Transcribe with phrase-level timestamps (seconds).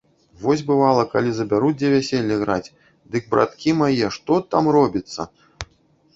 [0.43, 2.73] Вось бывала, калі забяруць дзе вяселле граць,
[3.17, 5.21] дык, браткі мае, што там робіцца!